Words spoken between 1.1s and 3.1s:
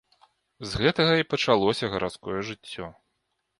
і пачалося гарадское жыццё.